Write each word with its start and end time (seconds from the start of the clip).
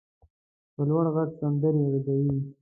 په 0.73 0.81
لوړ 0.89 1.05
غږ 1.15 1.29
سندرې 1.39 1.83
غږوي. 1.91 2.35